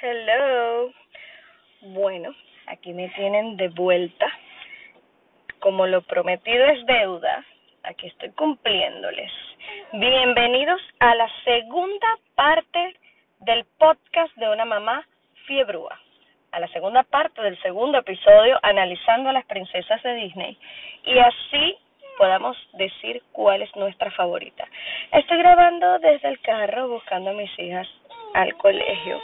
Hello. 0.00 0.92
Bueno, 1.80 2.32
aquí 2.68 2.92
me 2.92 3.08
tienen 3.08 3.56
de 3.56 3.68
vuelta. 3.70 4.28
Como 5.58 5.88
lo 5.88 6.02
prometido 6.02 6.66
es 6.66 6.86
deuda, 6.86 7.44
aquí 7.82 8.06
estoy 8.06 8.30
cumpliéndoles. 8.30 9.32
Bienvenidos 9.94 10.80
a 11.00 11.16
la 11.16 11.28
segunda 11.42 12.16
parte 12.36 12.94
del 13.40 13.64
podcast 13.76 14.32
de 14.36 14.48
una 14.48 14.64
mamá 14.64 15.04
fiebrúa. 15.46 15.98
A 16.52 16.60
la 16.60 16.68
segunda 16.68 17.02
parte 17.02 17.42
del 17.42 17.60
segundo 17.60 17.98
episodio 17.98 18.56
analizando 18.62 19.30
a 19.30 19.32
las 19.32 19.46
princesas 19.46 20.00
de 20.04 20.14
Disney. 20.14 20.56
Y 21.06 21.18
así 21.18 21.76
podamos 22.18 22.56
decir 22.74 23.20
cuál 23.32 23.62
es 23.62 23.74
nuestra 23.74 24.12
favorita. 24.12 24.64
Estoy 25.10 25.38
grabando 25.38 25.98
desde 25.98 26.28
el 26.28 26.38
carro 26.38 26.88
buscando 26.88 27.30
a 27.30 27.34
mis 27.34 27.50
hijas 27.58 27.88
al 28.34 28.56
colegio 28.58 29.20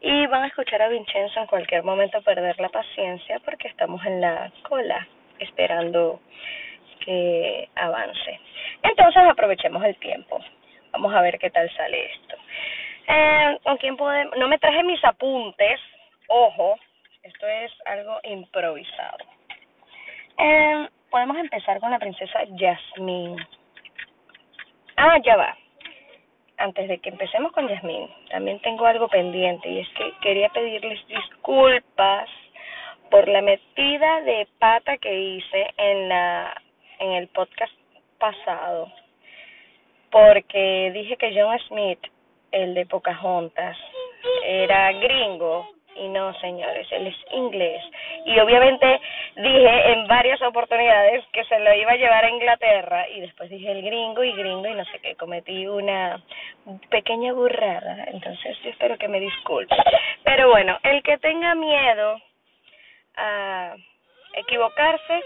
y 0.00 0.26
van 0.26 0.44
a 0.44 0.46
escuchar 0.46 0.80
a 0.82 0.88
Vincenzo 0.88 1.40
en 1.40 1.46
cualquier 1.46 1.82
momento 1.82 2.22
perder 2.22 2.58
la 2.58 2.70
paciencia 2.70 3.38
porque 3.44 3.68
estamos 3.68 4.04
en 4.06 4.20
la 4.20 4.50
cola 4.62 5.06
esperando 5.38 6.20
que 7.00 7.68
avance. 7.74 8.40
Entonces 8.82 9.22
aprovechemos 9.22 9.84
el 9.84 9.96
tiempo. 9.96 10.40
Vamos 10.92 11.14
a 11.14 11.20
ver 11.20 11.38
qué 11.38 11.50
tal 11.50 11.70
sale 11.76 12.12
esto. 12.12 12.36
Eh, 13.08 13.58
¿Con 13.62 13.76
quién 13.76 13.96
podemos? 13.96 14.36
No 14.38 14.48
me 14.48 14.58
traje 14.58 14.82
mis 14.82 15.02
apuntes. 15.04 15.80
Ojo, 16.28 16.78
esto 17.22 17.46
es 17.46 17.72
algo 17.84 18.18
improvisado. 18.24 19.18
Eh, 20.38 20.88
podemos 21.10 21.36
empezar 21.36 21.78
con 21.80 21.90
la 21.90 21.98
princesa 21.98 22.40
Jasmine. 22.56 23.36
Ah, 24.96 25.18
ya 25.22 25.36
va 25.36 25.56
antes 26.60 26.88
de 26.88 26.98
que 26.98 27.08
empecemos 27.08 27.52
con 27.52 27.68
Yasmín, 27.68 28.08
también 28.30 28.60
tengo 28.60 28.86
algo 28.86 29.08
pendiente 29.08 29.68
y 29.68 29.80
es 29.80 29.88
que 29.90 30.12
quería 30.20 30.48
pedirles 30.50 31.04
disculpas 31.08 32.28
por 33.10 33.26
la 33.26 33.42
metida 33.42 34.20
de 34.20 34.46
pata 34.58 34.98
que 34.98 35.12
hice 35.12 35.74
en 35.76 36.08
la 36.08 36.54
en 37.00 37.12
el 37.12 37.28
podcast 37.28 37.72
pasado 38.18 38.92
porque 40.10 40.90
dije 40.92 41.16
que 41.16 41.32
John 41.34 41.58
Smith, 41.68 42.00
el 42.52 42.74
de 42.74 42.86
Pocahontas, 42.86 43.76
era 44.44 44.92
gringo 44.92 45.68
y 45.96 46.08
no, 46.08 46.32
señores, 46.40 46.86
él 46.92 47.06
es 47.06 47.16
inglés. 47.32 47.82
Y 48.24 48.38
obviamente 48.38 49.00
dije 49.36 49.92
en 49.92 50.06
varias 50.06 50.40
oportunidades 50.42 51.24
que 51.32 51.44
se 51.44 51.58
lo 51.58 51.74
iba 51.74 51.92
a 51.92 51.96
llevar 51.96 52.24
a 52.24 52.30
Inglaterra 52.30 53.08
y 53.08 53.20
después 53.20 53.50
dije 53.50 53.70
el 53.70 53.82
gringo 53.82 54.22
y 54.24 54.32
gringo 54.32 54.66
y 54.66 54.74
no 54.74 54.84
sé 54.86 54.98
qué, 55.00 55.16
cometí 55.16 55.66
una 55.66 56.22
pequeña 56.88 57.32
burrada. 57.32 58.04
Entonces 58.08 58.58
yo 58.62 58.70
espero 58.70 58.96
que 58.98 59.08
me 59.08 59.20
disculpe. 59.20 59.76
Pero 60.24 60.50
bueno, 60.50 60.78
el 60.82 61.02
que 61.02 61.18
tenga 61.18 61.54
miedo 61.54 62.20
a 63.16 63.74
equivocarse 64.34 65.22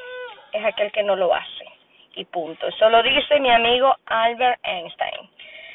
es 0.53 0.65
aquel 0.65 0.91
que 0.93 1.03
no 1.03 1.17
lo 1.17 1.35
hace. 1.35 1.65
Y 2.17 2.25
punto. 2.27 2.69
Eso 2.69 2.89
lo 2.91 3.03
dice 3.03 3.41
mi 3.41 3.51
amigo 3.51 3.95
Albert 4.07 4.61
Einstein. 4.63 5.29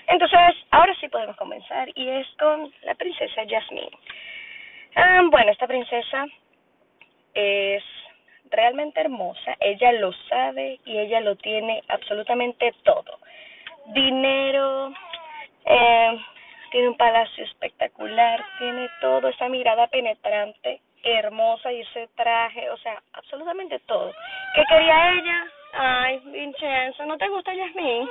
Entonces, 0.07 0.55
ahora 0.71 0.95
sí 0.99 1.07
podemos 1.07 1.35
comenzar 1.35 1.87
y 1.93 2.09
es 2.09 2.27
con 2.39 2.73
la 2.83 2.95
princesa 2.95 3.43
Jasmine. 3.47 3.91
Ah, 4.95 5.21
bueno, 5.29 5.51
esta 5.51 5.67
princesa 5.67 6.25
es 7.33 7.83
realmente 8.49 8.99
hermosa, 8.99 9.55
ella 9.59 9.91
lo 9.93 10.11
sabe 10.27 10.79
y 10.85 10.97
ella 10.97 11.21
lo 11.21 11.35
tiene 11.35 11.83
absolutamente 11.87 12.73
todo. 12.83 13.19
Dinero, 13.87 14.91
eh, 15.65 16.17
tiene 16.71 16.89
un 16.89 16.97
palacio 16.97 17.43
espectacular, 17.43 18.43
tiene 18.57 18.89
todo, 19.01 19.27
esa 19.27 19.47
mirada 19.49 19.87
penetrante, 19.87 20.81
hermosa 21.03 21.71
y 21.71 21.81
ese 21.81 22.07
traje, 22.15 22.69
o 22.69 22.77
sea, 22.77 23.01
absolutamente 23.13 23.79
todo. 23.79 24.11
¿Qué 24.55 24.63
quería 24.67 25.11
ella? 25.13 25.45
Ay, 25.73 26.19
Vincenzo, 26.25 27.05
¿no 27.05 27.17
te 27.17 27.27
gusta 27.29 27.53
Yasmín? 27.53 28.09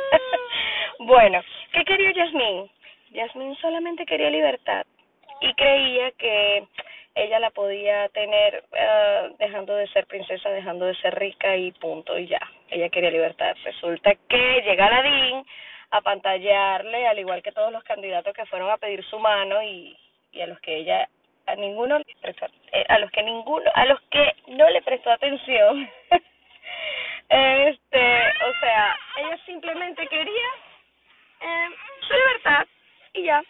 bueno, 1.00 1.42
¿qué 1.72 1.84
quería 1.84 2.12
Yasmín? 2.12 2.70
Yasmín 3.10 3.56
solamente 3.56 4.06
quería 4.06 4.30
libertad 4.30 4.86
y 5.40 5.54
creía 5.54 6.10
que 6.12 6.66
ella 7.14 7.38
la 7.40 7.50
podía 7.50 8.08
tener 8.10 8.64
uh, 8.72 9.36
dejando 9.38 9.74
de 9.74 9.88
ser 9.88 10.06
princesa, 10.06 10.48
dejando 10.50 10.86
de 10.86 10.94
ser 10.96 11.14
rica 11.18 11.56
y 11.56 11.72
punto 11.72 12.18
y 12.18 12.26
ya. 12.26 12.40
Ella 12.68 12.88
quería 12.88 13.10
libertad. 13.10 13.56
Resulta 13.64 14.14
que 14.28 14.62
llega 14.62 14.86
Aladín 14.86 15.44
a 15.90 16.00
pantallarle, 16.02 17.06
al 17.06 17.18
igual 17.18 17.42
que 17.42 17.52
todos 17.52 17.72
los 17.72 17.82
candidatos 17.84 18.32
que 18.32 18.46
fueron 18.46 18.70
a 18.70 18.78
pedir 18.78 19.04
su 19.04 19.18
mano 19.18 19.62
y, 19.62 19.96
y 20.32 20.40
a 20.40 20.46
los 20.46 20.60
que 20.60 20.76
ella 20.76 21.08
a 21.46 21.56
ninguno 21.56 21.98
eh, 21.98 22.84
a 22.88 22.98
los 22.98 23.10
que 23.10 23.22
ninguno 23.22 23.70
a 23.74 23.84
los 23.86 24.00
que 24.02 24.36
no 24.48 24.68
le 24.68 24.82
prestó 24.82 25.10
atención 25.10 25.90
este 27.28 28.28
o 28.44 28.60
sea 28.60 28.96
ella 29.16 29.38
simplemente 29.46 30.06
quería 30.06 30.48
eh, 31.40 31.68
su 32.06 32.14
libertad 32.14 32.66
y 33.14 33.22
ya 33.24 33.42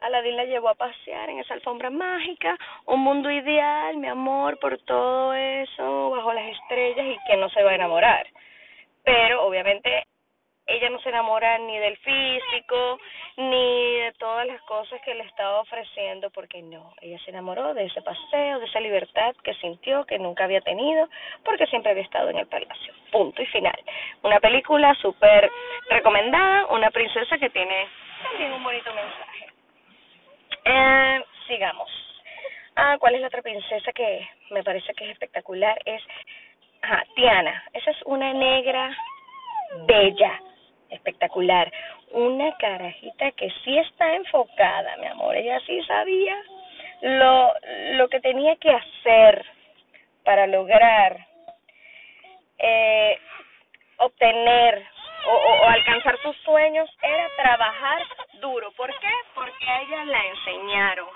Aladín 0.00 0.36
la 0.36 0.44
llevó 0.44 0.70
a 0.70 0.74
pasear 0.74 1.28
en 1.28 1.40
esa 1.40 1.54
alfombra 1.54 1.90
mágica, 1.90 2.56
un 2.86 3.00
mundo 3.00 3.30
ideal, 3.30 3.96
mi 3.98 4.08
amor, 4.08 4.58
por 4.58 4.78
todo 4.78 5.34
eso, 5.34 6.10
bajo 6.10 6.32
las 6.32 6.46
estrellas 6.56 7.06
y 7.06 7.18
que 7.26 7.36
no 7.36 7.48
se 7.50 7.62
va 7.62 7.72
a 7.72 7.74
enamorar. 7.74 8.26
Pero 9.04 9.44
obviamente 9.44 10.06
ella 10.66 10.88
no 10.88 11.00
se 11.00 11.08
enamora 11.08 11.58
ni 11.58 11.78
del 11.78 11.96
físico, 11.98 12.98
ni 13.36 13.96
de 13.96 14.12
todas 14.18 14.46
las 14.46 14.62
cosas 14.62 15.00
que 15.02 15.14
le 15.14 15.24
estaba 15.24 15.60
ofreciendo, 15.60 16.30
porque 16.30 16.62
no, 16.62 16.94
ella 17.00 17.18
se 17.24 17.30
enamoró 17.30 17.74
de 17.74 17.84
ese 17.84 18.00
paseo, 18.02 18.60
de 18.60 18.66
esa 18.66 18.80
libertad 18.80 19.34
que 19.42 19.54
sintió 19.54 20.04
que 20.06 20.18
nunca 20.18 20.44
había 20.44 20.60
tenido, 20.60 21.08
porque 21.44 21.66
siempre 21.66 21.90
había 21.90 22.04
estado 22.04 22.30
en 22.30 22.38
el 22.38 22.46
palacio. 22.46 22.94
Punto 23.10 23.42
y 23.42 23.46
final. 23.46 23.78
Una 24.22 24.38
película 24.38 24.94
súper 24.94 25.50
recomendada, 25.88 26.66
una 26.66 26.90
princesa 26.90 27.36
que 27.36 27.50
tiene 27.50 27.88
también 28.22 28.52
un 28.52 28.62
bonito 28.62 28.94
mensaje. 28.94 29.29
Eh, 30.64 31.24
sigamos. 31.46 31.90
Ah, 32.76 32.96
¿cuál 32.98 33.14
es 33.14 33.20
la 33.20 33.26
otra 33.26 33.42
princesa 33.42 33.92
que 33.92 34.28
me 34.50 34.62
parece 34.62 34.92
que 34.94 35.04
es 35.04 35.10
espectacular? 35.10 35.78
Es 35.84 36.02
ajá, 36.82 37.04
Tiana. 37.14 37.64
Esa 37.72 37.90
es 37.90 38.02
una 38.04 38.32
negra 38.32 38.96
bella, 39.86 40.40
espectacular. 40.90 41.72
Una 42.12 42.56
carajita 42.56 43.30
que 43.32 43.50
sí 43.64 43.78
está 43.78 44.14
enfocada, 44.14 44.96
mi 44.98 45.06
amor. 45.06 45.36
Ella 45.36 45.60
sí 45.66 45.82
sabía 45.84 46.36
lo, 47.02 47.52
lo 47.92 48.08
que 48.08 48.20
tenía 48.20 48.56
que 48.56 48.70
hacer 48.70 49.44
para 50.24 50.46
lograr 50.46 51.26
eh, 52.58 53.18
obtener 53.98 54.86
o, 55.26 55.32
o, 55.32 55.64
alcanzar 55.66 56.16
sus 56.22 56.36
sueños 56.38 56.88
era 57.02 57.28
trabajar 57.36 58.02
duro. 58.40 58.70
¿Por 58.72 58.88
qué? 58.98 59.12
Porque 59.34 59.68
a 59.68 59.82
ella 59.82 60.04
la 60.04 60.26
enseñaron. 60.26 61.08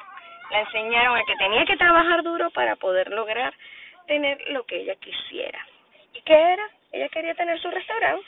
La 0.50 0.60
enseñaron 0.60 1.16
a 1.16 1.24
que 1.24 1.36
tenía 1.36 1.64
que 1.64 1.76
trabajar 1.76 2.22
duro 2.22 2.50
para 2.50 2.76
poder 2.76 3.10
lograr 3.10 3.52
tener 4.06 4.38
lo 4.50 4.64
que 4.64 4.76
ella 4.76 4.94
quisiera. 4.96 5.66
¿Y 6.12 6.20
qué 6.22 6.34
era? 6.34 6.68
Ella 6.92 7.08
quería 7.08 7.34
tener 7.34 7.58
su 7.60 7.70
restaurante. 7.70 8.26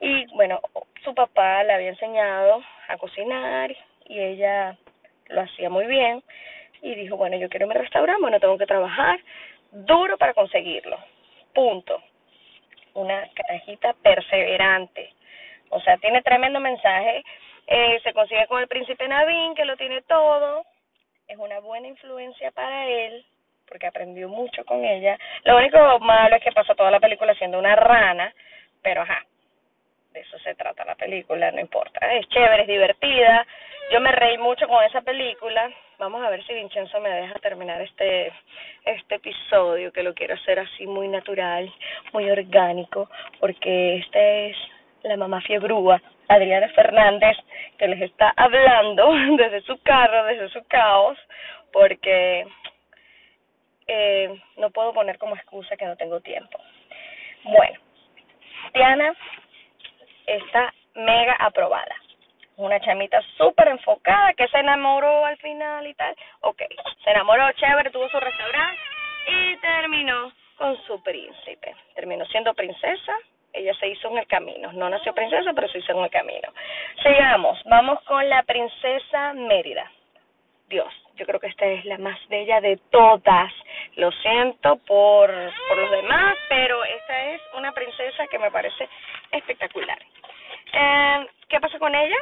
Y 0.00 0.26
bueno, 0.34 0.60
su 1.04 1.14
papá 1.14 1.62
le 1.64 1.74
había 1.74 1.90
enseñado 1.90 2.62
a 2.88 2.96
cocinar 2.96 3.70
y 4.06 4.18
ella 4.18 4.76
lo 5.28 5.42
hacía 5.42 5.70
muy 5.70 5.86
bien. 5.86 6.22
Y 6.80 6.94
dijo, 6.96 7.16
bueno, 7.16 7.36
yo 7.36 7.48
quiero 7.48 7.68
mi 7.68 7.74
restaurante, 7.74 8.20
bueno, 8.20 8.40
tengo 8.40 8.58
que 8.58 8.66
trabajar 8.66 9.20
duro 9.70 10.18
para 10.18 10.34
conseguirlo. 10.34 10.98
Punto 11.54 12.02
una 12.94 13.28
carajita 13.34 13.94
perseverante. 14.02 15.12
O 15.70 15.80
sea, 15.80 15.96
tiene 15.98 16.22
tremendo 16.22 16.60
mensaje. 16.60 17.24
Eh, 17.74 18.00
se 18.02 18.12
consigue 18.12 18.46
con 18.48 18.60
el 18.60 18.68
príncipe 18.68 19.08
Navin, 19.08 19.54
que 19.54 19.64
lo 19.64 19.78
tiene 19.78 20.02
todo. 20.02 20.66
Es 21.26 21.38
una 21.38 21.58
buena 21.60 21.88
influencia 21.88 22.50
para 22.50 22.86
él, 22.86 23.24
porque 23.66 23.86
aprendió 23.86 24.28
mucho 24.28 24.62
con 24.66 24.84
ella. 24.84 25.16
Lo 25.44 25.56
único 25.56 25.78
malo 26.00 26.36
es 26.36 26.42
que 26.42 26.52
pasa 26.52 26.74
toda 26.74 26.90
la 26.90 27.00
película 27.00 27.34
siendo 27.34 27.58
una 27.58 27.74
rana, 27.74 28.30
pero 28.82 29.00
ajá, 29.00 29.24
de 30.12 30.20
eso 30.20 30.38
se 30.40 30.54
trata 30.54 30.84
la 30.84 30.96
película, 30.96 31.50
no 31.50 31.60
importa. 31.60 32.12
Es 32.12 32.28
chévere, 32.28 32.64
es 32.64 32.68
divertida. 32.68 33.46
Yo 33.90 34.02
me 34.02 34.12
reí 34.12 34.36
mucho 34.36 34.68
con 34.68 34.84
esa 34.84 35.00
película. 35.00 35.70
Vamos 35.98 36.22
a 36.22 36.28
ver 36.28 36.44
si 36.44 36.52
Vincenzo 36.52 37.00
me 37.00 37.08
deja 37.08 37.38
terminar 37.38 37.80
este 37.80 38.34
este 38.84 39.14
episodio, 39.14 39.94
que 39.94 40.02
lo 40.02 40.12
quiero 40.12 40.34
hacer 40.34 40.58
así 40.58 40.86
muy 40.86 41.08
natural, 41.08 41.72
muy 42.12 42.30
orgánico, 42.30 43.08
porque 43.40 43.96
esta 43.96 44.20
es 44.20 44.56
la 45.04 45.16
mamá 45.16 45.40
fiebrúa, 45.40 46.02
Adriana 46.34 46.68
Fernández, 46.70 47.36
que 47.78 47.88
les 47.88 48.00
está 48.02 48.32
hablando 48.36 49.12
desde 49.36 49.60
su 49.62 49.80
carro, 49.82 50.24
desde 50.24 50.48
su 50.48 50.64
caos, 50.66 51.18
porque 51.72 52.46
eh, 53.86 54.40
no 54.56 54.70
puedo 54.70 54.92
poner 54.92 55.18
como 55.18 55.36
excusa 55.36 55.76
que 55.76 55.86
no 55.86 55.96
tengo 55.96 56.20
tiempo. 56.20 56.58
Bueno, 57.44 57.78
Diana 58.72 59.12
está 60.26 60.72
mega 60.94 61.34
aprobada. 61.38 61.94
una 62.56 62.78
chamita 62.80 63.20
súper 63.38 63.68
enfocada 63.68 64.34
que 64.34 64.46
se 64.48 64.58
enamoró 64.58 65.24
al 65.24 65.36
final 65.38 65.86
y 65.86 65.94
tal. 65.94 66.14
Ok, 66.42 66.62
se 67.02 67.10
enamoró, 67.10 67.50
chévere, 67.52 67.90
tuvo 67.90 68.08
su 68.08 68.20
restaurante 68.20 68.80
y 69.26 69.56
terminó 69.56 70.32
con 70.56 70.76
su 70.84 71.02
príncipe. 71.02 71.74
Terminó 71.94 72.24
siendo 72.26 72.54
princesa, 72.54 73.16
ella 73.52 73.74
se 73.74 73.88
hizo 73.88 74.08
en 74.08 74.18
el 74.18 74.26
camino. 74.26 74.72
No 74.72 74.88
nació 74.88 75.14
princesa, 75.14 75.52
pero 75.54 75.68
se 75.68 75.78
hizo 75.78 75.92
en 75.92 76.04
el 76.04 76.10
camino. 76.10 76.48
Sigamos, 77.02 77.62
vamos 77.64 78.02
con 78.04 78.28
la 78.28 78.42
princesa 78.42 79.32
Mérida. 79.34 79.90
Dios, 80.68 80.92
yo 81.16 81.26
creo 81.26 81.38
que 81.38 81.48
esta 81.48 81.66
es 81.66 81.84
la 81.84 81.98
más 81.98 82.18
bella 82.28 82.60
de 82.60 82.78
todas. 82.90 83.52
Lo 83.96 84.10
siento 84.10 84.76
por, 84.86 85.30
por 85.68 85.76
los 85.76 85.90
demás, 85.90 86.36
pero 86.48 86.82
esta 86.84 87.30
es 87.30 87.40
una 87.54 87.72
princesa 87.72 88.26
que 88.28 88.38
me 88.38 88.50
parece 88.50 88.88
espectacular. 89.30 89.98
Eh, 90.72 91.26
¿Qué 91.48 91.60
pasa 91.60 91.78
con 91.78 91.94
ella? 91.94 92.16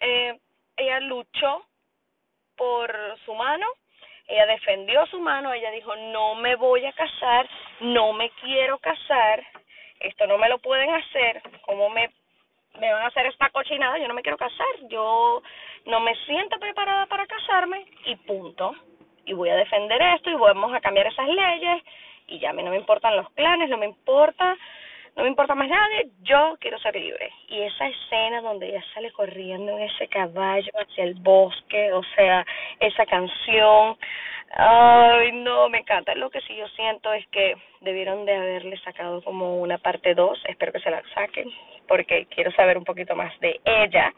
Eh, 0.00 0.36
ella 0.76 1.00
luchó 1.00 1.64
por 2.56 2.92
su 3.24 3.34
mano, 3.34 3.66
ella 4.26 4.46
defendió 4.46 5.06
su 5.06 5.20
mano, 5.20 5.52
ella 5.52 5.70
dijo, 5.70 5.94
no 5.94 6.34
me 6.34 6.56
voy 6.56 6.84
a 6.84 6.92
casar, 6.92 7.48
no 7.80 8.12
me 8.12 8.30
quiero 8.40 8.78
casar, 8.78 9.44
esto 10.02 10.26
no 10.26 10.38
me 10.38 10.48
lo 10.48 10.58
pueden 10.58 10.90
hacer, 10.90 11.42
¿cómo 11.62 11.90
me, 11.90 12.10
me 12.78 12.92
van 12.92 13.02
a 13.02 13.08
hacer 13.08 13.26
esta 13.26 13.50
cochinada? 13.50 13.98
Yo 13.98 14.08
no 14.08 14.14
me 14.14 14.22
quiero 14.22 14.38
casar, 14.38 14.88
yo 14.88 15.42
no 15.86 16.00
me 16.00 16.14
siento 16.26 16.58
preparada 16.58 17.06
para 17.06 17.26
casarme 17.26 17.86
y 18.06 18.16
punto. 18.16 18.74
Y 19.24 19.34
voy 19.34 19.50
a 19.50 19.56
defender 19.56 20.00
esto 20.16 20.30
y 20.30 20.34
vamos 20.34 20.74
a 20.74 20.80
cambiar 20.80 21.06
esas 21.06 21.28
leyes 21.28 21.82
y 22.26 22.38
ya 22.38 22.50
a 22.50 22.52
mí 22.52 22.62
no 22.62 22.70
me 22.70 22.76
importan 22.76 23.16
los 23.16 23.30
clanes, 23.30 23.68
no 23.68 23.76
me 23.78 23.86
importa 23.86 24.56
no 25.14 25.24
me 25.24 25.28
importa 25.28 25.54
más 25.54 25.68
nadie, 25.68 26.08
yo 26.22 26.56
quiero 26.58 26.78
ser 26.78 26.94
libre. 26.94 27.30
Y 27.48 27.60
esa 27.60 27.86
escena 27.86 28.40
donde 28.40 28.68
ella 28.68 28.82
sale 28.94 29.12
corriendo 29.12 29.72
en 29.72 29.82
ese 29.82 30.08
caballo 30.08 30.70
hacia 30.74 31.04
el 31.04 31.14
bosque, 31.14 31.92
o 31.92 32.02
sea, 32.14 32.46
esa 32.80 33.04
canción, 33.04 33.98
ay, 34.52 35.32
no, 35.32 35.68
me 35.68 35.78
encanta. 35.78 36.14
Lo 36.14 36.30
que 36.30 36.40
sí 36.42 36.54
yo 36.56 36.68
siento 36.68 37.12
es 37.12 37.26
que 37.28 37.56
debieron 37.80 38.24
de 38.24 38.34
haberle 38.34 38.76
sacado 38.78 39.22
como 39.22 39.60
una 39.60 39.78
parte 39.78 40.14
2, 40.14 40.44
espero 40.48 40.72
que 40.72 40.80
se 40.80 40.90
la 40.90 41.02
saquen, 41.14 41.50
porque 41.88 42.26
quiero 42.26 42.52
saber 42.52 42.78
un 42.78 42.84
poquito 42.84 43.14
más 43.14 43.38
de 43.40 43.60
ella. 43.64 44.12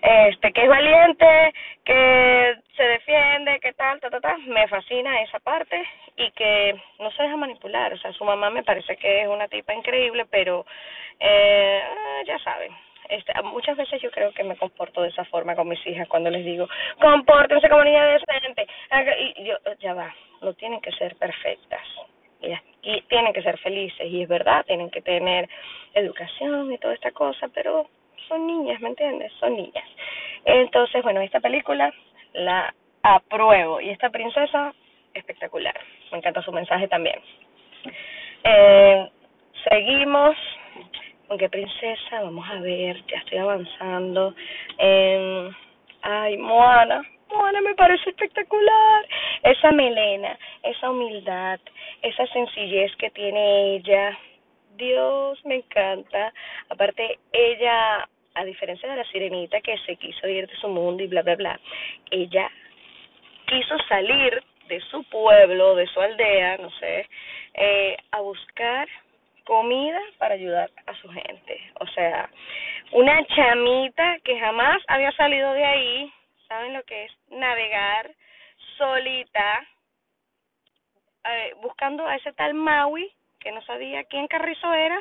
Este 0.00 0.52
que 0.52 0.62
es 0.62 0.68
valiente, 0.68 1.52
que 1.84 2.54
se 2.76 2.82
defiende, 2.84 3.58
que 3.58 3.72
tal, 3.72 3.98
ta, 3.98 4.08
ta, 4.10 4.20
ta, 4.20 4.38
me 4.46 4.68
fascina 4.68 5.22
esa 5.22 5.40
parte 5.40 5.84
y 6.16 6.30
que 6.32 6.80
no 7.00 7.10
se 7.10 7.24
deja 7.24 7.36
manipular, 7.36 7.92
o 7.92 7.98
sea, 7.98 8.12
su 8.12 8.24
mamá 8.24 8.48
me 8.50 8.62
parece 8.62 8.96
que 8.96 9.22
es 9.22 9.28
una 9.28 9.48
tipa 9.48 9.74
increíble, 9.74 10.26
pero 10.30 10.64
eh, 11.18 11.82
ya 12.26 12.38
saben, 12.38 12.72
este, 13.08 13.32
muchas 13.42 13.76
veces 13.76 14.00
yo 14.00 14.10
creo 14.10 14.32
que 14.32 14.44
me 14.44 14.56
comporto 14.56 15.02
de 15.02 15.08
esa 15.08 15.24
forma 15.26 15.54
con 15.54 15.68
mis 15.68 15.84
hijas 15.86 16.08
cuando 16.08 16.30
les 16.30 16.44
digo, 16.44 16.68
compórtense 17.00 17.68
como 17.68 17.84
niña 17.84 18.06
decente, 18.06 18.66
y 19.36 19.44
yo, 19.44 19.56
ya 19.80 19.94
va, 19.94 20.14
no 20.42 20.52
tienen 20.54 20.80
que 20.80 20.92
ser 20.92 21.16
perfectas, 21.16 21.82
y 22.82 23.02
tienen 23.02 23.32
que 23.32 23.42
ser 23.42 23.58
felices, 23.58 24.06
y 24.06 24.22
es 24.22 24.28
verdad, 24.28 24.64
tienen 24.66 24.90
que 24.90 25.02
tener 25.02 25.48
educación 25.94 26.72
y 26.72 26.78
toda 26.78 26.94
esta 26.94 27.10
cosa, 27.10 27.48
pero 27.54 27.88
son 28.28 28.46
niñas, 28.46 28.80
¿me 28.80 28.90
entiendes? 28.90 29.32
Son 29.40 29.54
niñas. 29.54 29.88
Entonces, 30.44 31.02
bueno, 31.02 31.20
esta 31.20 31.40
película 31.40 31.92
la 32.34 32.72
apruebo 33.02 33.80
y 33.80 33.90
esta 33.90 34.10
princesa 34.10 34.72
espectacular. 35.14 35.78
Me 36.12 36.18
encanta 36.18 36.42
su 36.42 36.52
mensaje 36.52 36.88
también. 36.88 37.18
Eh, 38.44 39.10
seguimos. 39.68 40.36
¿Con 41.28 41.36
qué 41.36 41.48
princesa? 41.50 42.22
Vamos 42.22 42.48
a 42.48 42.58
ver, 42.60 43.04
ya 43.06 43.18
estoy 43.18 43.38
avanzando. 43.38 44.34
Eh, 44.78 45.50
ay, 46.00 46.38
Moana. 46.38 47.02
Moana 47.28 47.60
me 47.60 47.74
parece 47.74 48.08
espectacular. 48.08 49.06
Esa 49.42 49.70
melena, 49.72 50.38
esa 50.62 50.90
humildad, 50.90 51.60
esa 52.00 52.26
sencillez 52.28 52.96
que 52.96 53.10
tiene 53.10 53.76
ella. 53.76 54.18
Dios, 54.76 55.44
me 55.44 55.56
encanta. 55.56 56.32
Aparte, 56.70 57.18
ella 57.30 58.08
a 58.34 58.44
diferencia 58.44 58.88
de 58.88 58.96
la 58.96 59.04
sirenita 59.04 59.60
que 59.60 59.76
se 59.78 59.96
quiso 59.96 60.28
ir 60.28 60.46
de 60.46 60.56
su 60.56 60.68
mundo 60.68 61.02
y 61.02 61.08
bla, 61.08 61.22
bla, 61.22 61.34
bla, 61.34 61.60
ella 62.10 62.48
quiso 63.46 63.76
salir 63.88 64.42
de 64.68 64.80
su 64.82 65.02
pueblo, 65.04 65.74
de 65.74 65.86
su 65.88 66.00
aldea, 66.00 66.56
no 66.58 66.70
sé, 66.78 67.08
eh, 67.54 67.96
a 68.12 68.20
buscar 68.20 68.86
comida 69.48 69.98
para 70.18 70.34
ayudar 70.34 70.70
a 70.86 70.94
su 70.96 71.08
gente. 71.08 71.58
O 71.80 71.86
sea, 71.86 72.28
una 72.92 73.24
chamita 73.28 74.18
que 74.22 74.38
jamás 74.38 74.76
había 74.88 75.10
salido 75.12 75.54
de 75.54 75.64
ahí, 75.64 76.12
¿saben 76.46 76.74
lo 76.74 76.82
que 76.82 77.06
es? 77.06 77.12
Navegar 77.30 78.10
solita, 78.76 79.66
eh, 81.24 81.54
buscando 81.62 82.06
a 82.06 82.16
ese 82.16 82.34
tal 82.34 82.52
Maui, 82.52 83.10
que 83.40 83.50
no 83.50 83.62
sabía 83.62 84.04
quién 84.04 84.28
Carrizo 84.28 84.74
era, 84.74 85.00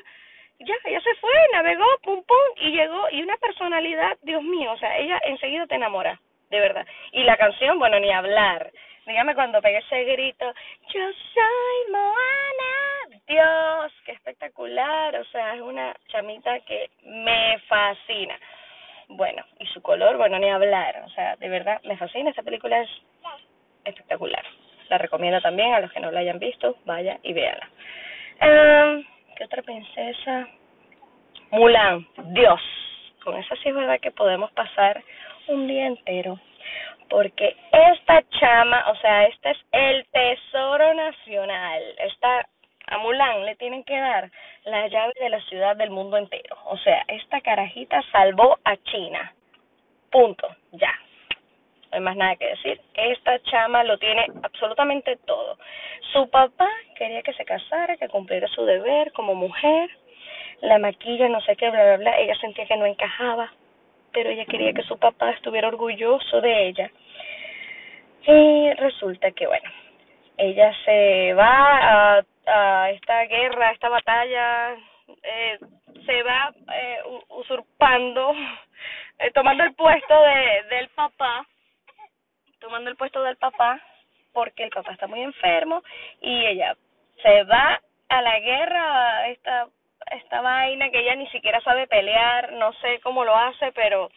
ya, 0.59 0.75
ella 0.85 1.01
se 1.01 1.15
fue, 1.15 1.31
navegó, 1.51 1.85
pum, 2.03 2.23
pum, 2.23 2.47
y 2.55 2.71
llegó, 2.71 3.09
y 3.11 3.21
una 3.23 3.35
personalidad, 3.35 4.17
Dios 4.21 4.41
mío, 4.43 4.71
o 4.71 4.77
sea, 4.77 4.97
ella 4.97 5.19
enseguida 5.25 5.67
te 5.67 5.75
enamora, 5.75 6.21
de 6.49 6.59
verdad. 6.61 6.87
Y 7.11 7.23
la 7.23 7.35
canción, 7.35 7.77
bueno, 7.79 7.99
ni 7.99 8.11
hablar. 8.13 8.71
Dígame 9.05 9.35
cuando 9.35 9.61
pegué 9.61 9.79
ese 9.79 10.05
grito, 10.05 10.53
yo 10.93 11.01
soy 11.33 11.91
Moana, 11.91 12.86
Dios, 13.27 13.93
qué 14.05 14.11
espectacular, 14.13 15.15
o 15.15 15.25
sea, 15.25 15.55
es 15.55 15.61
una 15.61 15.95
chamita 16.07 16.59
que 16.61 16.89
me 17.03 17.59
fascina. 17.67 18.37
Bueno, 19.09 19.43
y 19.59 19.65
su 19.67 19.81
color, 19.81 20.17
bueno, 20.17 20.37
ni 20.39 20.49
hablar, 20.49 21.03
o 21.05 21.09
sea, 21.09 21.35
de 21.37 21.47
verdad, 21.47 21.81
me 21.83 21.97
fascina, 21.97 22.29
esta 22.29 22.43
película 22.43 22.81
es 22.81 22.89
espectacular. 23.85 24.43
La 24.89 24.97
recomiendo 24.97 25.41
también 25.41 25.73
a 25.73 25.79
los 25.79 25.91
que 25.91 25.99
no 25.99 26.11
la 26.11 26.19
hayan 26.19 26.39
visto, 26.39 26.77
vaya 26.85 27.19
y 27.23 27.33
véala. 27.33 27.69
Um, 28.41 29.03
¿Qué 29.35 29.45
otra 29.45 29.61
princesa? 29.61 30.47
Mulan, 31.51 32.07
Dios. 32.33 32.61
Con 33.23 33.37
esa 33.37 33.55
sí 33.57 33.69
es 33.69 33.75
verdad 33.75 33.99
que 33.99 34.11
podemos 34.11 34.51
pasar 34.51 35.03
un 35.47 35.67
día 35.67 35.87
entero. 35.87 36.39
Porque 37.09 37.55
esta 37.71 38.23
chama, 38.39 38.89
o 38.89 38.95
sea, 38.97 39.25
este 39.25 39.51
es 39.51 39.57
el 39.71 40.05
tesoro 40.07 40.93
nacional. 40.93 41.81
Esta, 41.99 42.47
a 42.87 42.97
Mulan 42.99 43.45
le 43.45 43.55
tienen 43.55 43.83
que 43.83 43.97
dar 43.97 44.31
la 44.63 44.87
llave 44.87 45.13
de 45.19 45.29
la 45.29 45.41
ciudad 45.41 45.75
del 45.75 45.89
mundo 45.89 46.17
entero. 46.17 46.57
O 46.65 46.77
sea, 46.77 47.03
esta 47.07 47.41
carajita 47.41 48.01
salvó 48.11 48.57
a 48.63 48.77
China. 48.77 49.33
Punto. 50.09 50.47
Ya. 50.71 50.93
No 51.91 51.97
hay 51.97 51.99
más 52.01 52.15
nada 52.15 52.35
que 52.37 52.47
decir. 52.47 52.79
Esta 52.93 53.39
chama 53.43 53.83
lo 53.83 53.97
tiene 53.97 54.25
absolutamente 54.43 55.17
todo. 55.25 55.57
Su 56.13 56.29
papá 56.29 56.69
quería 56.95 57.21
que 57.21 57.33
se 57.33 57.45
casara, 57.45 57.97
que 57.97 58.09
cumpliera 58.09 58.47
su 58.47 58.65
deber 58.65 59.11
como 59.13 59.35
mujer, 59.35 59.89
la 60.61 60.79
maquilla, 60.79 61.27
no 61.29 61.41
sé 61.41 61.55
qué, 61.55 61.69
bla, 61.69 61.83
bla, 61.83 61.97
bla. 61.97 62.17
Ella 62.17 62.35
sentía 62.35 62.65
que 62.65 62.77
no 62.77 62.85
encajaba, 62.85 63.51
pero 64.13 64.29
ella 64.29 64.45
quería 64.45 64.73
que 64.73 64.83
su 64.83 64.97
papá 64.97 65.31
estuviera 65.31 65.67
orgulloso 65.67 66.41
de 66.41 66.67
ella. 66.67 66.91
Y 68.25 68.73
resulta 68.73 69.31
que, 69.31 69.47
bueno, 69.47 69.69
ella 70.37 70.73
se 70.85 71.33
va 71.33 72.17
a, 72.17 72.25
a 72.47 72.89
esta 72.91 73.25
guerra, 73.25 73.69
a 73.69 73.71
esta 73.71 73.89
batalla, 73.89 74.75
eh, 75.23 75.59
se 76.05 76.23
va 76.23 76.53
eh, 76.73 77.01
usurpando, 77.29 78.33
eh, 79.19 79.31
tomando 79.31 79.63
el 79.63 79.75
puesto 79.75 80.21
de, 80.23 80.63
del 80.75 80.89
papá, 80.89 81.45
tomando 82.59 82.89
el 82.89 82.95
puesto 82.95 83.21
del 83.23 83.37
papá 83.37 83.81
porque 84.33 84.63
el 84.63 84.69
papá 84.69 84.91
está 84.91 85.07
muy 85.07 85.21
enfermo 85.21 85.81
y 86.21 86.45
ella 86.45 86.75
se 87.23 87.43
va 87.45 87.81
a 88.09 88.21
la 88.21 88.39
guerra, 88.39 89.29
esta, 89.29 89.67
esta 90.11 90.41
vaina 90.41 90.91
que 90.91 90.99
ella 90.99 91.15
ni 91.15 91.27
siquiera 91.29 91.59
sabe 91.61 91.87
pelear, 91.87 92.53
no 92.53 92.71
sé 92.73 92.99
cómo 93.01 93.25
lo 93.25 93.35
hace, 93.35 93.71
pero 93.71 94.11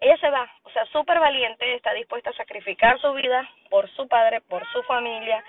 ella 0.00 0.16
se 0.16 0.28
va, 0.28 0.50
o 0.64 0.70
sea, 0.70 0.84
súper 0.86 1.20
valiente, 1.20 1.74
está 1.74 1.92
dispuesta 1.94 2.30
a 2.30 2.34
sacrificar 2.34 2.98
su 3.00 3.12
vida 3.12 3.48
por 3.70 3.88
su 3.90 4.08
padre, 4.08 4.40
por 4.40 4.66
su 4.72 4.82
familia 4.82 5.44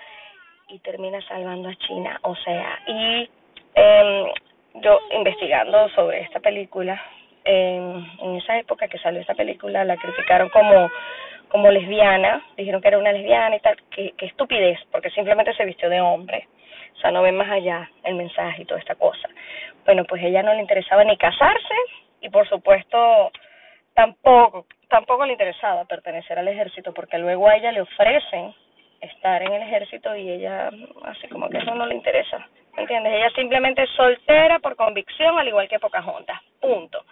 y 0.68 0.78
termina 0.80 1.20
salvando 1.28 1.68
a 1.68 1.74
China, 1.76 2.18
o 2.22 2.34
sea, 2.36 2.78
y 2.86 3.30
eh, 3.74 4.32
yo 4.74 5.00
investigando 5.12 5.88
sobre 5.90 6.20
esta 6.22 6.40
película, 6.40 7.00
en, 7.44 8.04
en 8.20 8.36
esa 8.36 8.58
época 8.58 8.88
que 8.88 8.98
salió 8.98 9.20
esta 9.20 9.34
película, 9.34 9.84
la 9.84 9.96
criticaron 9.96 10.48
como 10.48 10.90
como 11.48 11.70
lesbiana, 11.70 12.44
dijeron 12.56 12.80
que 12.80 12.88
era 12.88 12.98
una 12.98 13.12
lesbiana 13.12 13.56
y 13.56 13.60
tal, 13.60 13.76
que, 13.90 14.12
que 14.12 14.26
estupidez, 14.26 14.78
porque 14.90 15.10
simplemente 15.10 15.54
se 15.54 15.64
vistió 15.64 15.88
de 15.88 16.00
hombre, 16.00 16.48
o 16.96 17.00
sea, 17.00 17.10
no 17.10 17.22
ven 17.22 17.36
más 17.36 17.50
allá 17.50 17.88
el 18.04 18.14
mensaje 18.14 18.62
y 18.62 18.64
toda 18.64 18.80
esta 18.80 18.94
cosa. 18.94 19.28
Bueno, 19.84 20.04
pues 20.04 20.22
ella 20.22 20.42
no 20.42 20.52
le 20.54 20.60
interesaba 20.60 21.04
ni 21.04 21.16
casarse 21.16 21.74
y 22.20 22.28
por 22.30 22.48
supuesto 22.48 23.30
tampoco, 23.94 24.66
tampoco 24.88 25.24
le 25.24 25.32
interesaba 25.32 25.84
pertenecer 25.84 26.38
al 26.38 26.48
ejército, 26.48 26.92
porque 26.92 27.18
luego 27.18 27.48
a 27.48 27.56
ella 27.56 27.70
le 27.72 27.82
ofrecen 27.82 28.54
estar 29.06 29.42
en 29.42 29.52
el 29.52 29.62
ejército 29.62 30.14
y 30.16 30.30
ella 30.30 30.70
así 31.04 31.28
como 31.28 31.48
que 31.48 31.58
eso 31.58 31.74
no 31.74 31.86
le 31.86 31.94
interesa, 31.94 32.46
¿entiendes? 32.76 33.12
Ella 33.14 33.30
simplemente 33.30 33.82
es 33.82 33.90
soltera 33.90 34.58
por 34.58 34.76
convicción, 34.76 35.38
al 35.38 35.48
igual 35.48 35.68
que 35.68 35.78
Pocahontas, 35.78 36.40
punto. 36.60 37.04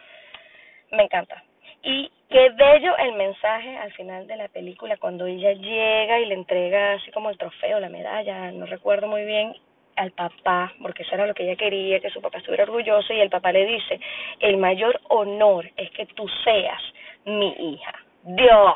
Me 0.93 1.05
encanta, 1.05 1.43
Y 1.83 2.11
qué 2.31 2.51
bello 2.51 2.97
el 2.99 3.13
mensaje 3.13 3.77
al 3.77 3.93
final 3.93 4.27
de 4.27 4.37
la 4.37 4.49
película 4.49 4.97
cuando 4.97 5.27
ella 5.27 5.53
llega 5.53 6.21
y 6.21 6.27
le 6.27 6.35
entrega 6.35 6.95
así 6.95 7.11
como 7.11 7.31
el 7.31 7.39
trofeo, 7.39 7.81
la 7.81 7.89
medalla, 7.89 8.53
no 8.53 8.67
recuerdo 8.67 9.09
muy 9.09 9.25
bien, 9.25 9.55
al 9.97 10.11
papá, 10.13 10.73
porque 10.81 11.03
eso 11.03 11.15
era 11.15 11.27
lo 11.27 11.35
que 11.35 11.45
ella 11.45 11.57
quería, 11.57 12.01
que 12.01 12.11
su 12.11 12.21
papá 12.21 12.39
estuviera 12.39 12.65
orgulloso 12.65 13.13
y 13.13 13.21
el 13.21 13.31
papá 13.31 13.53
le 13.53 13.67
dice, 13.67 14.01
el 14.41 14.57
mayor 14.57 15.01
honor 15.09 15.71
es 15.77 15.91
que 15.93 16.07
tú 16.07 16.27
seas 16.45 16.83
mi 17.25 17.55
hija. 17.59 17.95
Dios, 18.23 18.75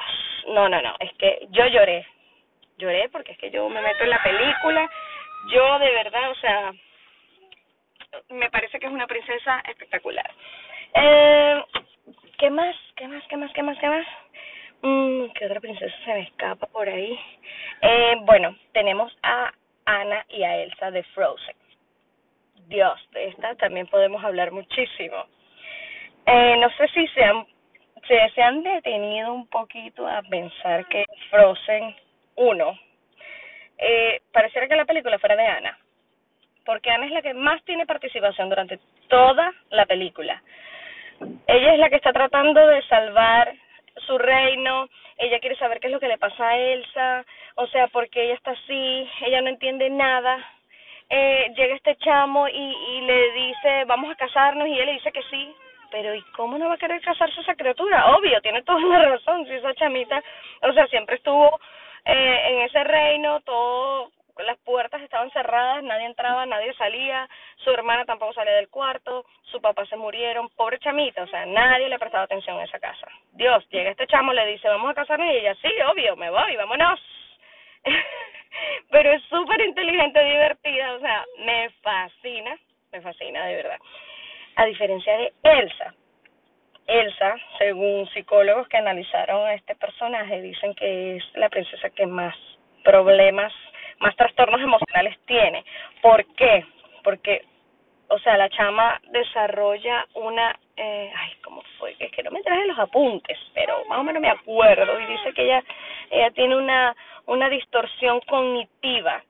no, 0.49 0.69
no, 0.69 0.81
no, 0.83 0.95
es 1.01 1.13
que 1.15 1.47
yo 1.51 1.67
lloré, 1.67 2.07
lloré 2.79 3.09
porque 3.11 3.33
es 3.33 3.39
que 3.39 3.51
yo 3.51 3.69
me 3.69 3.83
meto 3.83 4.05
en 4.05 4.11
la 4.11 4.23
película, 4.23 4.91
yo 5.53 5.79
de 5.79 5.91
verdad, 5.93 6.31
o 6.31 6.35
sea, 6.37 6.73
me 8.31 8.51
parece 8.51 8.79
que 8.79 8.87
es 8.87 8.93
una 8.93 9.07
princesa 9.07 9.63
espectacular. 9.69 10.31
Eh, 10.95 11.63
¿Qué 12.39 12.51
más? 12.51 12.77
¿Qué 12.97 13.09
más? 13.09 13.23
¿Qué 13.29 13.37
más? 13.37 13.53
¿Qué 13.53 13.63
más? 13.63 13.79
¿Qué 13.79 13.89
más? 13.89 14.07
Mm, 14.83 15.33
¿Qué 15.35 15.47
otra 15.47 15.61
princesa 15.61 15.95
se 16.05 16.13
me 16.13 16.21
escapa 16.21 16.67
por 16.69 16.89
ahí? 16.89 17.19
Eh, 17.83 18.15
bueno, 18.23 18.57
tenemos 18.73 19.13
a 19.23 19.53
Anna 19.85 20.25
y 20.29 20.45
a 20.45 20.57
Elsa 20.59 20.91
de 20.91 21.03
Frozen. 21.03 21.57
Dios, 22.69 23.01
de 23.13 23.29
esta 23.29 23.55
también 23.57 23.87
podemos 23.87 24.23
hablar 24.23 24.53
muchísimo. 24.53 25.25
Eh, 26.27 26.57
no 26.59 26.69
sé 26.77 26.87
si 26.89 27.07
se 27.09 27.25
han, 27.25 27.47
se, 28.07 28.31
se 28.35 28.43
han 28.43 28.63
detenido 28.63 29.33
un 29.33 29.47
poquito 29.49 30.07
a 30.07 30.23
pensar 30.23 30.87
que 30.87 31.05
Frozen 31.31 31.97
1 32.39 32.79
eh, 33.79 34.23
pareciera 34.33 34.67
que 34.67 34.77
la 34.77 34.85
película 34.85 35.19
fuera 35.19 35.37
de 35.37 35.47
Anna, 35.47 35.79
porque 36.65 36.91
Anna 36.91 37.07
es 37.07 37.13
la 37.13 37.23
que 37.23 37.35
más 37.35 37.63
tiene 37.65 37.87
participación 37.87 38.49
durante 38.49 38.79
toda 39.09 39.53
la 39.71 39.87
película. 39.87 40.43
Ella 41.47 41.73
es 41.75 41.79
la 41.79 41.89
que 41.89 41.97
está 41.97 42.13
tratando 42.13 42.67
de 42.67 42.83
salvar 42.83 43.53
su 44.07 44.19
reino, 44.19 44.89
ella 45.17 45.41
quiere 45.41 45.57
saber 45.57 45.81
qué 45.81 45.89
es 45.89 45.93
lo 45.93 46.01
que 46.01 46.09
le 46.09 46.19
pasa 46.19 46.49
a 46.49 46.57
Elsa, 46.57 47.25
o 47.57 47.67
sea, 47.69 47.89
porque 47.89 48.25
ella 48.25 48.35
está 48.35 48.53
así, 48.53 49.11
ella 49.23 49.41
no 49.41 49.49
entiende 49.49 49.91
nada. 49.91 50.39
Eh, 51.11 51.53
llega 51.57 51.75
este 51.75 51.97
chamo 51.97 52.49
y, 52.49 52.53
y 52.53 53.01
le 53.01 53.33
dice, 53.33 53.85
vamos 53.87 54.11
a 54.13 54.17
casarnos, 54.17 54.69
y 54.69 54.79
él 54.79 54.87
le 54.87 54.93
dice 54.93 55.11
que 55.11 55.23
sí, 55.31 55.53
pero 55.91 56.15
¿y 56.15 56.23
cómo 56.37 56.59
no 56.59 56.69
va 56.69 56.75
a 56.75 56.79
querer 56.79 57.01
casarse 57.01 57.41
esa 57.41 57.55
criatura? 57.55 58.15
Obvio, 58.17 58.41
tiene 58.41 58.63
toda 58.63 58.81
la 58.81 59.09
razón, 59.09 59.47
si 59.47 59.53
esa 59.53 59.75
chamita, 59.75 60.23
o 60.63 60.73
sea, 60.73 60.87
siempre 60.89 61.17
estuvo 61.17 61.59
eh, 62.09 62.41
en 62.49 62.61
ese 62.63 62.85
reino, 62.85 63.41
todo 63.41 64.11
las 64.45 64.59
puertas 64.59 65.03
estaban 65.03 65.31
cerradas, 65.31 65.83
nadie 65.83 66.07
entraba, 66.07 66.47
nadie 66.47 66.73
salía, 66.75 67.29
su 67.57 67.71
hermana 67.71 68.05
tampoco 68.05 68.33
salía 68.33 68.55
del 68.55 68.69
cuarto, 68.69 69.25
su 69.43 69.61
papá 69.61 69.85
se 69.87 69.97
murieron, 69.97 70.49
pobre 70.51 70.79
chamita, 70.79 71.23
o 71.23 71.27
sea, 71.27 71.45
nadie 71.47 71.89
le 71.89 71.99
prestaba 71.99 72.25
atención 72.25 72.59
a 72.59 72.65
esa 72.65 72.79
casa. 72.79 73.09
Dios, 73.33 73.69
llega 73.71 73.91
este 73.91 74.07
chamo, 74.07 74.33
le 74.33 74.47
dice, 74.47 74.69
vamos 74.69 74.91
a 74.91 74.95
casarnos, 74.95 75.29
y 75.29 75.39
ella, 75.39 75.55
sí, 75.57 75.69
obvio, 75.91 76.17
me 76.17 76.31
voy, 76.31 76.57
vámonos. 76.57 77.01
Pero 78.91 79.13
es 79.13 79.23
súper 79.25 79.61
inteligente, 79.61 80.23
divertida, 80.23 80.95
o 80.95 81.01
sea, 81.01 81.25
me 81.39 81.71
fascina, 81.83 82.59
me 82.93 83.01
fascina 83.01 83.45
de 83.47 83.57
verdad. 83.57 83.79
A 84.57 84.65
diferencia 84.65 85.17
de 85.17 85.33
Elsa, 85.43 85.95
Elsa, 86.89 87.37
según 87.59 88.09
psicólogos 88.09 88.67
que 88.69 88.79
analizaron 88.79 89.47
a 89.47 89.55
este 89.55 89.77
personaje, 89.77 90.41
dicen 90.41 90.75
que 90.75 91.17
es 91.17 91.25
la 91.35 91.49
princesa 91.49 91.91
que 91.91 92.07
más 92.07 92.35
problemas 92.83 93.53
más 94.01 94.15
trastornos 94.17 94.61
emocionales 94.61 95.19
tiene. 95.27 95.65
¿Por 96.01 96.25
qué? 96.35 96.65
Porque, 97.03 97.45
o 98.09 98.19
sea, 98.21 98.37
la 98.37 98.49
chama 98.51 99.01
desarrolla 99.11 100.07
una, 100.15 100.59
eh, 100.77 101.13
ay, 101.15 101.33
¿cómo 101.43 101.63
fue? 101.79 101.97
Es 101.99 102.11
que 102.13 102.23
no 102.23 102.31
me 102.31 102.43
traje 102.43 102.67
los 102.67 102.79
apuntes, 102.79 103.39
pero 103.55 103.85
más 103.87 103.99
o 103.99 104.05
menos 104.05 104.23
me 104.23 104.31
acuerdo 104.31 105.01
y 105.01 105.07
dice 105.07 105.33
que 105.35 105.45
ella, 105.45 105.63
ella 106.11 106.31
tiene 106.31 106.57
una, 106.57 106.95
una 107.27 107.49
distorsión 107.49 108.21
cognitiva 108.21 109.23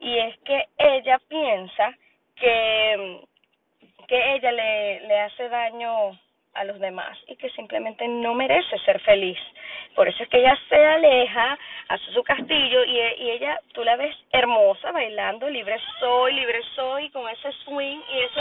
y 0.00 0.18
es 0.18 0.38
que 0.40 0.66
ella 0.78 1.18
piensa 1.28 1.94
que, 2.36 3.20
que 4.06 4.34
ella 4.34 4.52
le, 4.52 5.00
le 5.00 5.20
hace 5.20 5.48
daño 5.48 6.18
a 6.58 6.64
los 6.64 6.78
demás 6.80 7.16
y 7.26 7.36
que 7.36 7.48
simplemente 7.50 8.06
no 8.06 8.34
merece 8.34 8.78
ser 8.80 9.00
feliz. 9.00 9.38
Por 9.94 10.08
eso 10.08 10.22
es 10.22 10.28
que 10.28 10.38
ella 10.38 10.56
se 10.68 10.84
aleja, 10.84 11.58
hace 11.88 12.12
su 12.12 12.22
castillo 12.22 12.84
y, 12.84 12.98
y 12.98 13.30
ella, 13.30 13.60
tú 13.72 13.84
la 13.84 13.96
ves 13.96 14.16
hermosa 14.32 14.92
bailando, 14.92 15.48
libre 15.48 15.78
soy, 16.00 16.34
libre 16.34 16.60
soy, 16.74 17.10
con 17.10 17.28
ese 17.28 17.52
swing 17.64 18.00
y 18.10 18.18
ese, 18.20 18.40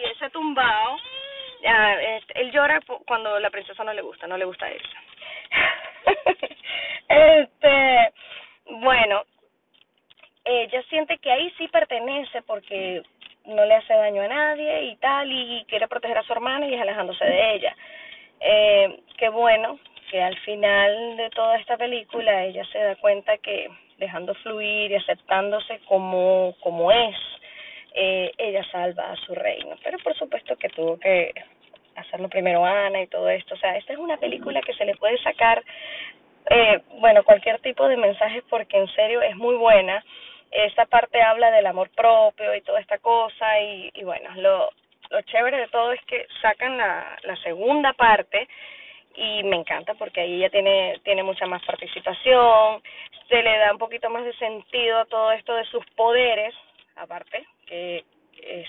y 0.00 0.04
ese 0.10 0.30
tumbao. 0.30 0.96
Este, 1.60 2.40
él 2.40 2.52
llora 2.52 2.80
cuando 3.06 3.38
la 3.40 3.50
princesa 3.50 3.84
no 3.84 3.92
le 3.92 4.02
gusta, 4.02 4.26
no 4.26 4.36
le 4.36 4.44
gusta 4.44 4.66
a 4.66 4.70
ella. 4.70 5.02
este, 7.08 8.12
bueno, 8.66 9.24
ella 10.44 10.82
siente 10.84 11.18
que 11.18 11.30
ahí 11.30 11.52
sí 11.58 11.68
pertenece 11.68 12.42
porque 12.42 13.02
no 13.46 13.64
le 13.64 13.74
hace 13.74 13.94
daño 13.94 14.22
a 14.22 14.28
nadie 14.28 14.84
y 14.84 14.96
tal, 14.96 15.30
y 15.30 15.64
quiere 15.68 15.88
proteger 15.88 16.18
a 16.18 16.22
su 16.22 16.32
hermana 16.32 16.66
y 16.66 16.74
es 16.74 16.80
alejándose 16.80 17.24
de 17.24 17.54
ella. 17.54 17.76
Eh, 18.40 19.00
qué 19.16 19.28
bueno 19.28 19.78
que 20.10 20.22
al 20.22 20.36
final 20.38 21.16
de 21.16 21.30
toda 21.30 21.56
esta 21.58 21.76
película 21.76 22.44
ella 22.44 22.64
se 22.72 22.78
da 22.78 22.96
cuenta 22.96 23.36
que 23.38 23.68
dejando 23.98 24.34
fluir 24.36 24.90
y 24.90 24.96
aceptándose 24.96 25.80
como, 25.86 26.54
como 26.60 26.90
es, 26.92 27.16
eh, 27.94 28.32
ella 28.38 28.64
salva 28.70 29.12
a 29.12 29.16
su 29.16 29.34
reino. 29.34 29.76
Pero 29.82 29.98
por 29.98 30.14
supuesto 30.14 30.56
que 30.56 30.68
tuvo 30.68 30.98
que 30.98 31.32
hacerlo 31.96 32.28
primero 32.28 32.64
Ana 32.64 33.02
y 33.02 33.06
todo 33.08 33.28
esto. 33.28 33.54
O 33.54 33.58
sea, 33.58 33.76
esta 33.76 33.92
es 33.92 33.98
una 33.98 34.16
película 34.16 34.60
que 34.62 34.74
se 34.74 34.84
le 34.84 34.94
puede 34.96 35.18
sacar, 35.18 35.62
eh, 36.50 36.80
bueno, 37.00 37.24
cualquier 37.24 37.58
tipo 37.60 37.86
de 37.88 37.96
mensaje 37.96 38.42
porque 38.48 38.78
en 38.78 38.88
serio 38.88 39.20
es 39.20 39.36
muy 39.36 39.56
buena 39.56 40.02
esta 40.50 40.86
parte 40.86 41.20
habla 41.22 41.50
del 41.50 41.66
amor 41.66 41.90
propio 41.90 42.54
y 42.54 42.62
toda 42.62 42.80
esta 42.80 42.98
cosa 42.98 43.60
y, 43.60 43.90
y 43.94 44.04
bueno, 44.04 44.30
lo, 44.36 44.70
lo 45.10 45.22
chévere 45.22 45.58
de 45.58 45.68
todo 45.68 45.92
es 45.92 46.00
que 46.06 46.26
sacan 46.40 46.76
la, 46.76 47.16
la 47.22 47.36
segunda 47.36 47.92
parte 47.92 48.48
y 49.14 49.42
me 49.42 49.56
encanta 49.56 49.94
porque 49.94 50.20
ahí 50.20 50.36
ella 50.36 50.50
tiene, 50.50 51.00
tiene 51.04 51.22
mucha 51.22 51.46
más 51.46 51.64
participación, 51.64 52.82
se 53.28 53.42
le 53.42 53.58
da 53.58 53.72
un 53.72 53.78
poquito 53.78 54.08
más 54.10 54.24
de 54.24 54.32
sentido 54.34 54.98
a 54.98 55.04
todo 55.06 55.32
esto 55.32 55.54
de 55.54 55.64
sus 55.66 55.84
poderes, 55.96 56.54
aparte, 56.96 57.44
que 57.66 58.04
es 58.42 58.68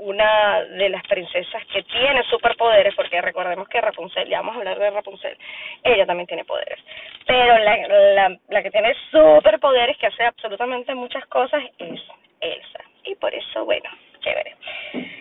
una 0.00 0.62
de 0.64 0.88
las 0.88 1.06
princesas 1.06 1.64
que 1.66 1.82
tiene 1.82 2.22
superpoderes, 2.24 2.94
porque 2.94 3.20
recordemos 3.20 3.68
que 3.68 3.80
Rapunzel, 3.80 4.28
ya 4.28 4.38
vamos 4.38 4.56
a 4.56 4.58
hablar 4.58 4.78
de 4.78 4.90
Rapunzel, 4.90 5.36
ella 5.84 6.06
también 6.06 6.26
tiene 6.26 6.44
poderes, 6.44 6.78
pero 7.26 7.58
la, 7.58 8.36
la, 8.48 8.62
que 8.62 8.70
tiene 8.70 8.94
superpoderes, 9.10 9.96
que 9.98 10.06
hace 10.06 10.24
absolutamente 10.24 10.94
muchas 10.94 11.24
cosas, 11.26 11.62
es 11.78 12.00
Elsa. 12.40 12.84
Y 13.04 13.14
por 13.16 13.34
eso, 13.34 13.64
bueno, 13.64 13.90
chévere. 14.20 14.56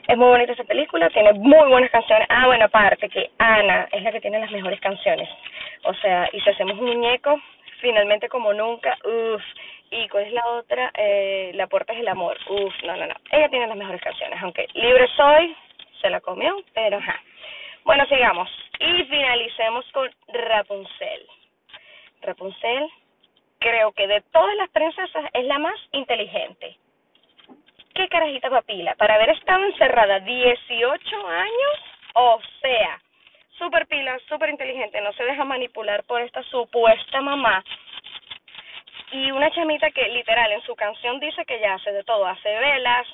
Es 0.07 0.17
muy 0.17 0.27
bonita 0.27 0.53
esa 0.53 0.63
película, 0.63 1.09
tiene 1.09 1.33
muy 1.33 1.69
buenas 1.69 1.91
canciones. 1.91 2.27
Ah, 2.29 2.47
bueno, 2.47 2.65
aparte 2.65 3.09
que 3.09 3.29
Ana 3.37 3.87
es 3.91 4.03
la 4.03 4.11
que 4.11 4.21
tiene 4.21 4.39
las 4.39 4.51
mejores 4.51 4.79
canciones. 4.79 5.29
O 5.83 5.93
sea, 5.95 6.29
y 6.33 6.41
si 6.41 6.49
hacemos 6.49 6.77
un 6.77 6.85
muñeco, 6.85 7.39
finalmente 7.79 8.27
como 8.29 8.53
nunca, 8.53 8.97
uff, 9.03 9.43
y 9.91 10.07
cuál 10.09 10.25
es 10.25 10.33
la 10.33 10.45
otra, 10.47 10.91
eh, 10.95 11.51
La 11.55 11.67
puerta 11.67 11.93
es 11.93 11.99
el 11.99 12.07
amor. 12.07 12.37
Uf, 12.49 12.73
no, 12.83 12.95
no, 12.95 13.07
no. 13.07 13.15
Ella 13.31 13.49
tiene 13.49 13.67
las 13.67 13.77
mejores 13.77 14.01
canciones, 14.01 14.39
aunque 14.41 14.67
Libre 14.73 15.07
Soy 15.15 15.55
se 16.01 16.09
la 16.09 16.21
comió, 16.21 16.55
pero 16.73 16.97
ajá. 16.97 17.19
Bueno, 17.83 18.05
sigamos. 18.07 18.49
Y 18.79 19.03
finalicemos 19.05 19.85
con 19.91 20.09
Rapunzel. 20.27 21.27
Rapunzel, 22.21 22.87
creo 23.59 23.91
que 23.93 24.07
de 24.07 24.21
todas 24.31 24.55
las 24.55 24.69
princesas 24.69 25.25
es 25.33 25.45
la 25.45 25.57
más 25.59 25.75
inteligente. 25.93 26.77
¿Qué 27.93 28.07
carajita 28.07 28.49
papila? 28.49 28.95
Para 28.95 29.15
haber 29.15 29.29
estado 29.29 29.65
encerrada 29.65 30.19
18 30.19 31.27
años, 31.27 31.79
o 32.13 32.39
sea, 32.61 33.01
súper 33.57 33.87
pila, 33.87 34.17
súper 34.29 34.49
inteligente, 34.49 35.01
no 35.01 35.11
se 35.13 35.23
deja 35.23 35.43
manipular 35.43 36.03
por 36.03 36.21
esta 36.21 36.43
supuesta 36.43 37.21
mamá 37.21 37.63
y 39.11 39.31
una 39.31 39.49
chamita 39.51 39.89
que 39.91 40.07
literal 40.09 40.51
en 40.51 40.61
su 40.61 40.75
canción 40.75 41.19
dice 41.19 41.45
que 41.45 41.59
ya 41.59 41.73
hace 41.73 41.91
de 41.91 42.03
todo, 42.03 42.25
hace 42.27 42.49
velas, 42.49 43.07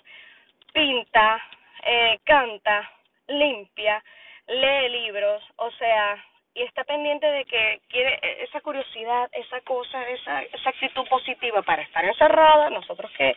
pinta, 0.73 1.41
eh, 1.83 2.19
canta, 2.25 2.91
limpia, 3.27 4.03
lee 4.47 4.89
libros, 4.89 5.43
o 5.57 5.71
sea, 5.71 6.23
y 6.53 6.61
está 6.63 6.83
pendiente 6.83 7.25
de 7.27 7.45
que 7.45 7.81
quiere 7.89 8.19
esa 8.43 8.61
curiosidad, 8.61 9.29
esa 9.33 9.59
cosa, 9.61 10.07
esa, 10.09 10.41
esa 10.43 10.69
actitud 10.69 11.05
positiva 11.07 11.61
para 11.63 11.81
estar 11.81 12.03
encerrada. 12.05 12.69
Nosotros 12.69 13.11
que 13.17 13.35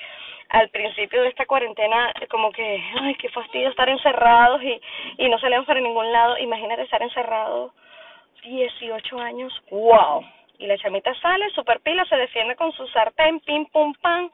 al 0.50 0.68
principio 0.70 1.22
de 1.22 1.28
esta 1.28 1.46
cuarentena 1.46 2.12
como 2.30 2.52
que, 2.52 2.82
ay, 3.00 3.14
qué 3.16 3.28
fastidio 3.30 3.70
estar 3.70 3.88
encerrados 3.88 4.62
y, 4.62 4.80
y 5.18 5.28
no 5.28 5.38
salimos 5.40 5.66
para 5.66 5.80
ningún 5.80 6.12
lado. 6.12 6.38
Imagínate 6.38 6.82
estar 6.82 7.02
encerrado 7.02 7.72
18 8.44 9.18
años, 9.18 9.52
wow 9.70 10.24
y 10.58 10.66
la 10.66 10.76
chamita 10.76 11.14
sale, 11.20 11.48
super 11.50 11.80
pila, 11.80 12.04
se 12.06 12.16
defiende 12.16 12.56
con 12.56 12.72
su 12.72 12.86
sartén, 12.88 13.40
pim, 13.40 13.66
pum, 13.66 13.94
pam. 13.94 14.30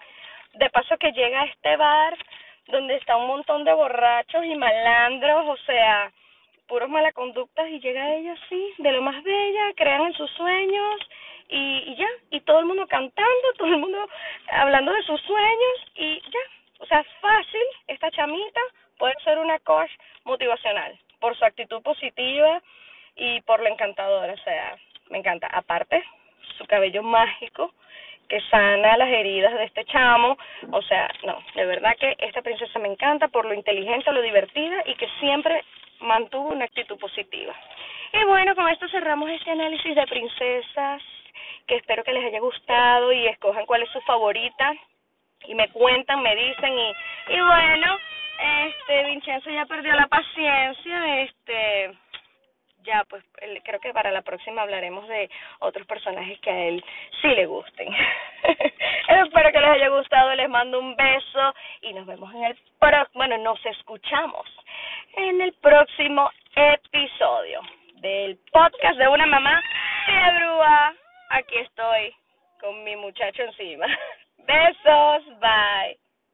De 0.54 0.70
paso 0.70 0.96
que 0.98 1.12
llega 1.12 1.42
a 1.42 1.46
este 1.46 1.76
bar 1.76 2.16
donde 2.68 2.96
está 2.96 3.16
un 3.16 3.26
montón 3.26 3.64
de 3.64 3.72
borrachos 3.74 4.44
y 4.44 4.54
malandros, 4.54 5.46
o 5.46 5.56
sea, 5.64 6.10
puros 6.66 6.88
malaconductas 6.88 7.68
y 7.68 7.80
llega 7.80 8.14
ella 8.14 8.32
así, 8.32 8.74
de 8.78 8.92
lo 8.92 9.02
más 9.02 9.22
bella, 9.22 9.72
crean 9.76 10.06
en 10.06 10.12
sus 10.14 10.30
sueños 10.30 11.00
y, 11.48 11.84
y 11.86 11.96
ya, 11.96 12.08
y 12.30 12.40
todo 12.40 12.60
el 12.60 12.66
mundo 12.66 12.86
cantando, 12.86 13.52
todo 13.58 13.68
el 13.68 13.78
mundo 13.78 14.08
hablando 14.50 14.92
de 14.92 15.02
sus 15.02 15.20
sueños 15.22 15.92
y 15.94 16.20
ya, 16.20 16.40
o 16.78 16.86
sea, 16.86 17.04
fácil, 17.20 17.62
esta 17.88 18.10
chamita 18.10 18.60
puede 18.98 19.14
ser 19.24 19.38
una 19.38 19.58
coach 19.60 19.90
motivacional 20.24 20.98
por 21.20 21.36
su 21.36 21.44
actitud 21.44 21.82
positiva 21.82 22.62
y 23.16 23.40
por 23.42 23.60
lo 23.60 23.68
encantadora, 23.68 24.32
o 24.32 24.38
sea, 24.38 24.78
me 25.10 25.18
encanta. 25.18 25.46
Aparte, 25.48 26.02
su 26.58 26.66
cabello 26.66 27.02
mágico 27.02 27.72
que 28.28 28.40
sana 28.50 28.96
las 28.96 29.08
heridas 29.08 29.52
de 29.54 29.64
este 29.64 29.84
chamo, 29.84 30.36
o 30.70 30.82
sea, 30.82 31.10
no, 31.24 31.38
de 31.54 31.66
verdad 31.66 31.94
que 31.98 32.16
esta 32.18 32.42
princesa 32.42 32.78
me 32.78 32.88
encanta 32.88 33.28
por 33.28 33.44
lo 33.44 33.54
inteligente, 33.54 34.10
lo 34.12 34.22
divertida 34.22 34.82
y 34.86 34.94
que 34.94 35.08
siempre 35.20 35.62
mantuvo 36.00 36.48
una 36.48 36.64
actitud 36.64 36.98
positiva. 36.98 37.54
Y 38.12 38.24
bueno, 38.24 38.54
con 38.54 38.68
esto 38.68 38.88
cerramos 38.88 39.28
este 39.30 39.50
análisis 39.50 39.94
de 39.94 40.06
princesas, 40.06 41.02
que 41.66 41.76
espero 41.76 42.04
que 42.04 42.12
les 42.12 42.24
haya 42.24 42.40
gustado 42.40 43.12
y 43.12 43.26
escojan 43.26 43.66
cuál 43.66 43.82
es 43.82 43.90
su 43.90 44.00
favorita 44.02 44.72
y 45.46 45.54
me 45.54 45.68
cuentan, 45.68 46.22
me 46.22 46.34
dicen 46.34 46.78
y, 46.78 46.92
y 47.28 47.40
bueno, 47.40 47.98
este 48.38 49.04
Vincenzo 49.04 49.50
ya 49.50 49.66
perdió 49.66 49.94
la 49.94 50.06
paciencia, 50.06 51.22
este 51.22 51.94
ya 52.84 53.04
pues 53.08 53.24
creo 53.64 53.80
que 53.80 53.92
para 53.92 54.10
la 54.10 54.22
próxima 54.22 54.62
hablaremos 54.62 55.08
de 55.08 55.28
otros 55.60 55.86
personajes 55.86 56.38
que 56.40 56.50
a 56.50 56.64
él 56.66 56.84
sí 57.20 57.28
le 57.28 57.46
gusten. 57.46 57.88
Espero 59.08 59.52
que 59.52 59.60
les 59.60 59.70
haya 59.70 59.88
gustado, 59.88 60.34
les 60.34 60.48
mando 60.48 60.78
un 60.78 60.94
beso 60.96 61.54
y 61.82 61.92
nos 61.92 62.06
vemos 62.06 62.32
en 62.34 62.44
el 62.44 62.58
pro 62.78 63.06
bueno, 63.14 63.38
nos 63.38 63.64
escuchamos 63.66 64.46
en 65.16 65.40
el 65.40 65.52
próximo 65.54 66.30
episodio 66.54 67.60
del 67.96 68.38
podcast 68.52 68.98
de 68.98 69.08
una 69.08 69.26
mamá 69.26 69.62
de 70.06 70.38
brúa. 70.38 70.94
Aquí 71.30 71.56
estoy 71.56 72.14
con 72.60 72.84
mi 72.84 72.96
muchacho 72.96 73.42
encima. 73.42 73.86
Besos. 74.46 75.24